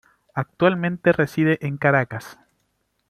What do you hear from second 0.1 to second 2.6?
Actualmente reside en Caracas.